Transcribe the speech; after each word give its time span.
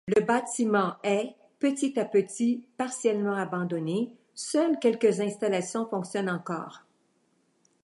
Le 0.07 0.19
bâtiment 0.25 0.95
est, 1.03 1.35
petit 1.59 1.99
à 1.99 2.05
petit, 2.05 2.65
partiellement 2.75 3.35
abandonné, 3.35 4.11
seules 4.33 4.79
quelques 4.79 5.19
installations 5.21 5.85
fonctionnent 5.87 6.27
encore. 6.27 6.87